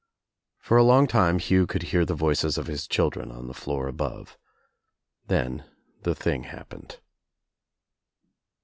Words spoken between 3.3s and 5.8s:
on the floor above. Then